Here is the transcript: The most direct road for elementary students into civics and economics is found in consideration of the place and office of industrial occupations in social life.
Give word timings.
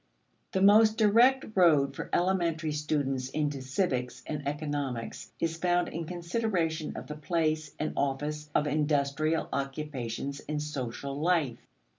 The 0.53 0.63
most 0.63 0.97
direct 0.97 1.45
road 1.53 1.95
for 1.95 2.09
elementary 2.11 2.71
students 2.71 3.29
into 3.29 3.61
civics 3.61 4.23
and 4.25 4.47
economics 4.47 5.31
is 5.39 5.57
found 5.57 5.89
in 5.89 6.05
consideration 6.05 6.97
of 6.97 7.05
the 7.05 7.13
place 7.13 7.75
and 7.77 7.93
office 7.95 8.49
of 8.55 8.65
industrial 8.65 9.47
occupations 9.53 10.39
in 10.39 10.59
social 10.59 11.19
life. 11.19 11.59